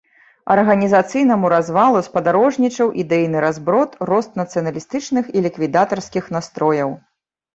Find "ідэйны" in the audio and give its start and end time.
3.03-3.43